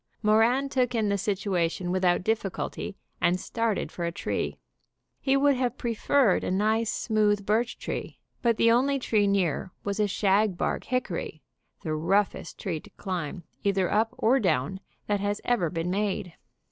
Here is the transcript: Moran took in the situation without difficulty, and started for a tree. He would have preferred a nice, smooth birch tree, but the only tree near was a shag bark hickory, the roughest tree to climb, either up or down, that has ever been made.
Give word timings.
Moran 0.23 0.67
took 0.67 0.95
in 0.95 1.09
the 1.09 1.15
situation 1.19 1.91
without 1.91 2.23
difficulty, 2.23 2.97
and 3.21 3.39
started 3.39 3.91
for 3.91 4.03
a 4.03 4.11
tree. 4.11 4.57
He 5.19 5.37
would 5.37 5.55
have 5.57 5.77
preferred 5.77 6.43
a 6.43 6.49
nice, 6.49 6.91
smooth 6.91 7.45
birch 7.45 7.77
tree, 7.77 8.17
but 8.41 8.57
the 8.57 8.71
only 8.71 8.97
tree 8.97 9.27
near 9.27 9.71
was 9.83 9.99
a 9.99 10.07
shag 10.07 10.57
bark 10.57 10.85
hickory, 10.85 11.43
the 11.83 11.93
roughest 11.93 12.57
tree 12.57 12.79
to 12.79 12.89
climb, 12.97 13.43
either 13.63 13.91
up 13.91 14.15
or 14.17 14.39
down, 14.39 14.79
that 15.05 15.19
has 15.19 15.39
ever 15.45 15.69
been 15.69 15.91
made. 15.91 16.33